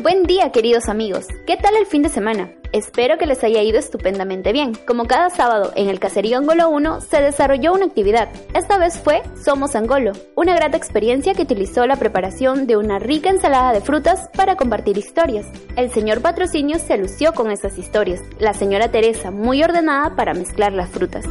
Buen 0.00 0.24
día 0.24 0.52
queridos 0.52 0.88
amigos, 0.88 1.26
¿qué 1.46 1.56
tal 1.56 1.76
el 1.76 1.86
fin 1.86 2.02
de 2.02 2.08
semana? 2.08 2.50
Espero 2.72 3.16
que 3.16 3.26
les 3.26 3.42
haya 3.42 3.62
ido 3.62 3.78
estupendamente 3.78 4.52
bien. 4.52 4.74
Como 4.86 5.06
cada 5.06 5.30
sábado 5.30 5.72
en 5.74 5.88
el 5.88 5.98
Caserío 5.98 6.36
Angolo 6.36 6.68
1 6.68 7.00
se 7.00 7.22
desarrolló 7.22 7.72
una 7.72 7.86
actividad. 7.86 8.28
Esta 8.54 8.78
vez 8.78 8.98
fue 8.98 9.22
Somos 9.42 9.74
Angolo, 9.74 10.12
una 10.34 10.54
grata 10.54 10.76
experiencia 10.76 11.32
que 11.34 11.42
utilizó 11.42 11.86
la 11.86 11.96
preparación 11.96 12.66
de 12.66 12.76
una 12.76 12.98
rica 12.98 13.30
ensalada 13.30 13.72
de 13.72 13.80
frutas 13.80 14.28
para 14.36 14.56
compartir 14.56 14.98
historias. 14.98 15.46
El 15.76 15.90
señor 15.90 16.20
Patrocinio 16.20 16.78
se 16.78 16.98
lució 16.98 17.32
con 17.32 17.50
esas 17.50 17.78
historias, 17.78 18.20
la 18.38 18.52
señora 18.52 18.90
Teresa 18.90 19.30
muy 19.30 19.62
ordenada 19.62 20.16
para 20.16 20.34
mezclar 20.34 20.72
las 20.72 20.90
frutas. 20.90 21.24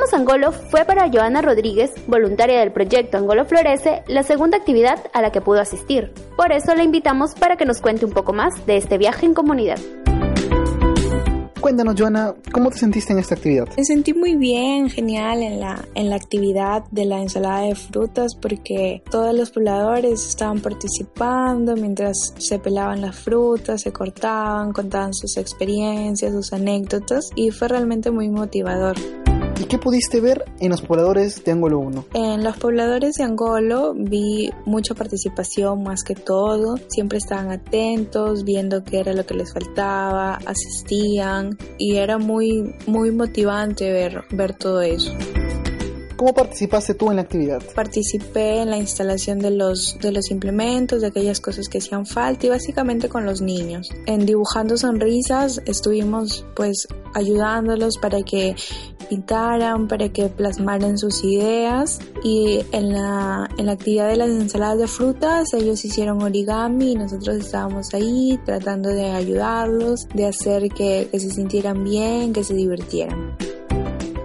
Somos 0.00 0.14
Angolo 0.14 0.52
fue 0.52 0.86
para 0.86 1.10
Joana 1.10 1.42
Rodríguez, 1.42 1.92
voluntaria 2.06 2.60
del 2.60 2.72
proyecto 2.72 3.18
Angolo 3.18 3.44
Florece, 3.44 4.02
la 4.06 4.22
segunda 4.22 4.56
actividad 4.56 4.98
a 5.12 5.20
la 5.20 5.30
que 5.30 5.42
pudo 5.42 5.60
asistir. 5.60 6.14
Por 6.38 6.52
eso 6.52 6.74
la 6.74 6.82
invitamos 6.82 7.34
para 7.34 7.56
que 7.56 7.66
nos 7.66 7.82
cuente 7.82 8.06
un 8.06 8.12
poco 8.12 8.32
más 8.32 8.64
de 8.64 8.78
este 8.78 8.96
viaje 8.96 9.26
en 9.26 9.34
comunidad. 9.34 9.78
Cuéntanos, 11.60 11.94
Joana, 11.98 12.34
¿cómo 12.50 12.70
te 12.70 12.78
sentiste 12.78 13.12
en 13.12 13.18
esta 13.18 13.34
actividad? 13.34 13.68
Me 13.76 13.84
sentí 13.84 14.14
muy 14.14 14.36
bien, 14.36 14.88
genial 14.88 15.42
en 15.42 15.60
la, 15.60 15.84
en 15.94 16.08
la 16.08 16.16
actividad 16.16 16.84
de 16.90 17.04
la 17.04 17.20
ensalada 17.20 17.60
de 17.60 17.74
frutas 17.74 18.34
porque 18.40 19.02
todos 19.10 19.34
los 19.34 19.50
pobladores 19.50 20.26
estaban 20.26 20.60
participando 20.60 21.76
mientras 21.76 22.32
se 22.38 22.58
pelaban 22.58 23.02
las 23.02 23.16
frutas, 23.16 23.82
se 23.82 23.92
cortaban, 23.92 24.72
contaban 24.72 25.12
sus 25.12 25.36
experiencias, 25.36 26.32
sus 26.32 26.54
anécdotas 26.54 27.28
y 27.34 27.50
fue 27.50 27.68
realmente 27.68 28.10
muy 28.10 28.30
motivador. 28.30 28.96
¿Y 29.60 29.64
qué 29.64 29.76
pudiste 29.76 30.22
ver 30.22 30.46
en 30.58 30.70
los 30.70 30.80
pobladores 30.80 31.44
de 31.44 31.52
Angolo 31.52 31.80
1? 31.80 32.06
En 32.14 32.42
los 32.42 32.56
pobladores 32.56 33.16
de 33.16 33.24
Angolo 33.24 33.92
vi 33.94 34.50
mucha 34.64 34.94
participación 34.94 35.82
más 35.82 36.02
que 36.02 36.14
todo. 36.14 36.78
Siempre 36.88 37.18
estaban 37.18 37.50
atentos, 37.50 38.44
viendo 38.44 38.82
qué 38.82 39.00
era 39.00 39.12
lo 39.12 39.26
que 39.26 39.34
les 39.34 39.52
faltaba, 39.52 40.38
asistían 40.46 41.58
y 41.76 41.96
era 41.96 42.16
muy, 42.16 42.74
muy 42.86 43.10
motivante 43.10 43.92
ver, 43.92 44.24
ver 44.30 44.54
todo 44.54 44.80
eso. 44.80 45.12
¿Cómo 46.16 46.34
participaste 46.34 46.92
tú 46.92 47.10
en 47.10 47.16
la 47.16 47.22
actividad? 47.22 47.62
Participé 47.74 48.60
en 48.60 48.68
la 48.68 48.76
instalación 48.76 49.38
de 49.38 49.50
los, 49.50 49.98
de 50.00 50.12
los 50.12 50.30
implementos, 50.30 51.00
de 51.00 51.06
aquellas 51.06 51.40
cosas 51.40 51.68
que 51.68 51.78
hacían 51.78 52.04
falta 52.04 52.44
y 52.46 52.48
básicamente 52.50 53.08
con 53.08 53.24
los 53.24 53.40
niños. 53.40 53.88
En 54.04 54.26
Dibujando 54.26 54.76
Sonrisas 54.76 55.62
estuvimos 55.64 56.44
pues 56.54 56.88
ayudándolos 57.14 57.98
para 57.98 58.22
que 58.22 58.54
pintaran, 59.08 59.88
para 59.88 60.08
que 60.10 60.28
plasmaran 60.28 60.96
sus 60.96 61.24
ideas 61.24 61.98
y 62.22 62.60
en 62.70 62.92
la, 62.92 63.50
en 63.58 63.66
la 63.66 63.72
actividad 63.72 64.08
de 64.08 64.16
las 64.16 64.30
ensaladas 64.30 64.78
de 64.78 64.86
frutas 64.86 65.52
ellos 65.52 65.84
hicieron 65.84 66.22
origami 66.22 66.92
y 66.92 66.94
nosotros 66.94 67.36
estábamos 67.36 67.92
ahí 67.92 68.38
tratando 68.44 68.90
de 68.90 69.10
ayudarlos, 69.10 70.06
de 70.14 70.26
hacer 70.26 70.68
que, 70.70 71.08
que 71.10 71.18
se 71.18 71.30
sintieran 71.30 71.82
bien, 71.82 72.32
que 72.32 72.44
se 72.44 72.54
divirtieran. 72.54 73.36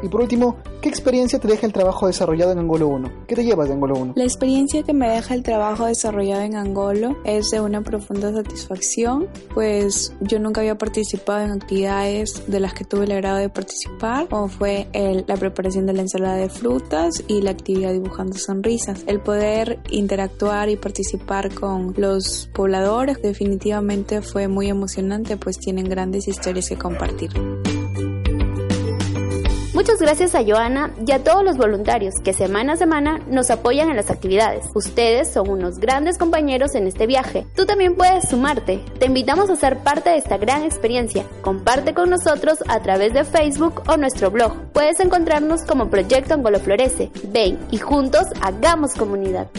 Y 0.05 0.07
por 0.07 0.21
último, 0.21 0.57
¿qué 0.83 0.89
experiencia 0.89 1.39
te 1.39 1.47
deja 1.47 1.65
el 1.65 1.73
trabajo 1.73 2.05
desarrollado 2.05 2.51
en 2.51 2.59
Angolo 2.59 2.89
1? 2.89 3.25
¿Qué 3.27 3.33
te 3.33 3.43
llevas 3.43 3.69
de 3.69 3.73
Angolo 3.73 3.95
1? 3.95 4.13
La 4.15 4.23
experiencia 4.23 4.83
que 4.83 4.93
me 4.93 5.09
deja 5.09 5.33
el 5.33 5.41
trabajo 5.41 5.87
desarrollado 5.87 6.43
en 6.43 6.55
Angolo 6.55 7.17
es 7.25 7.49
de 7.49 7.59
una 7.59 7.81
profunda 7.81 8.31
satisfacción, 8.31 9.27
pues 9.55 10.13
yo 10.21 10.37
nunca 10.37 10.61
había 10.61 10.77
participado 10.77 11.43
en 11.43 11.53
actividades 11.53 12.43
de 12.45 12.59
las 12.59 12.75
que 12.75 12.85
tuve 12.85 13.05
el 13.05 13.13
agrado 13.13 13.37
de 13.39 13.49
participar, 13.49 14.27
como 14.29 14.47
fue 14.47 14.87
la 15.25 15.37
preparación 15.37 15.87
de 15.87 15.93
la 15.93 16.03
ensalada 16.03 16.35
de 16.35 16.49
frutas 16.49 17.23
y 17.27 17.41
la 17.41 17.49
actividad 17.49 17.91
dibujando 17.91 18.37
sonrisas. 18.37 19.05
El 19.07 19.21
poder 19.21 19.79
interactuar 19.89 20.69
y 20.69 20.75
participar 20.75 21.51
con 21.51 21.95
los 21.97 22.47
pobladores 22.53 23.23
definitivamente 23.23 24.21
fue 24.21 24.47
muy 24.47 24.69
emocionante, 24.69 25.35
pues 25.35 25.57
tienen 25.57 25.89
grandes 25.89 26.27
historias 26.27 26.69
que 26.69 26.77
compartir. 26.77 27.31
Muchas 29.85 30.01
gracias 30.01 30.33
a 30.33 30.43
Joana 30.43 30.89
y 31.05 31.11
a 31.11 31.23
todos 31.23 31.43
los 31.43 31.57
voluntarios 31.57 32.15
que 32.23 32.33
semana 32.33 32.73
a 32.73 32.75
semana 32.75 33.19
nos 33.27 33.51
apoyan 33.51 33.91
en 33.91 33.95
las 33.95 34.09
actividades. 34.09 34.65
Ustedes 34.73 35.31
son 35.31 35.47
unos 35.47 35.77
grandes 35.77 36.17
compañeros 36.17 36.73
en 36.73 36.87
este 36.87 37.05
viaje. 37.05 37.45
Tú 37.55 37.67
también 37.67 37.93
puedes 37.93 38.27
sumarte. 38.27 38.83
Te 38.97 39.05
invitamos 39.05 39.47
a 39.51 39.55
ser 39.55 39.77
parte 39.83 40.09
de 40.09 40.17
esta 40.17 40.39
gran 40.39 40.63
experiencia. 40.63 41.23
Comparte 41.43 41.93
con 41.93 42.09
nosotros 42.09 42.63
a 42.67 42.79
través 42.79 43.13
de 43.13 43.25
Facebook 43.25 43.83
o 43.87 43.95
nuestro 43.95 44.31
blog. 44.31 44.53
Puedes 44.73 44.99
encontrarnos 45.01 45.61
como 45.61 45.87
Proyecto 45.91 46.33
Angolo 46.33 46.59
Florece. 46.59 47.11
Ven 47.25 47.59
y 47.69 47.77
juntos 47.77 48.25
hagamos 48.41 48.95
comunidad. 48.95 49.49